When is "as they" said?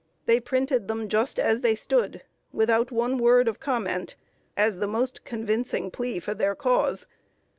1.39-1.75